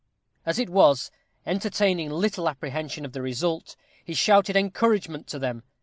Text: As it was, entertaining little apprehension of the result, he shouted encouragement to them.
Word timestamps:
As 0.47 0.57
it 0.57 0.71
was, 0.71 1.11
entertaining 1.45 2.09
little 2.09 2.49
apprehension 2.49 3.05
of 3.05 3.13
the 3.13 3.21
result, 3.21 3.75
he 4.03 4.15
shouted 4.15 4.55
encouragement 4.55 5.27
to 5.27 5.37
them. 5.37 5.61